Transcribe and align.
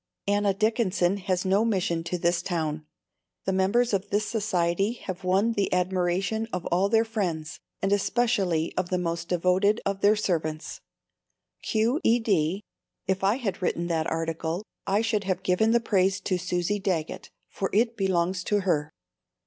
Anna 0.27 0.51
Dickinson 0.55 1.17
has 1.17 1.45
no 1.45 1.63
mission 1.63 2.03
to 2.05 2.17
this 2.17 2.41
town. 2.41 2.87
The 3.45 3.53
members 3.53 3.93
of 3.93 4.09
this 4.09 4.25
Society 4.25 4.93
have 4.93 5.23
won 5.23 5.51
the 5.53 5.71
admiration 5.71 6.47
of 6.51 6.65
all 6.71 6.89
their 6.89 7.05
friends, 7.05 7.59
and 7.83 7.93
especially 7.93 8.73
of 8.75 8.89
the 8.89 8.97
most 8.97 9.29
devoted 9.29 9.79
of 9.85 10.01
their 10.01 10.15
servants, 10.15 10.81
Q. 11.61 12.01
E. 12.03 12.17
D. 12.17 12.63
If 13.05 13.23
I 13.23 13.35
had 13.35 13.61
written 13.61 13.85
that 13.89 14.09
article, 14.09 14.63
I 14.87 15.01
should 15.03 15.25
have 15.25 15.43
given 15.43 15.69
the 15.69 15.79
praise 15.79 16.19
to 16.21 16.39
Susie 16.39 16.79
Daggett, 16.79 17.29
for 17.47 17.69
it 17.71 17.95
belongs 17.95 18.43
to 18.45 18.61
her. 18.61 18.89